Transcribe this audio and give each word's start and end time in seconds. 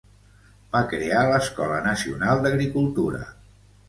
Va 0.75 0.79
crear 0.93 1.19
l'Escola 1.31 1.75
Nacional 1.87 2.41
d'Agricultura. 2.47 3.21